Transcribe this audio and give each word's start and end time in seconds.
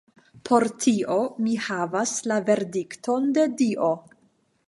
Por 0.49 0.63
tio 0.85 1.17
mi 1.47 1.53
havas 1.65 2.15
la 2.33 2.39
verdikton 2.49 3.31
de 3.37 3.47
Dio. 3.63 3.93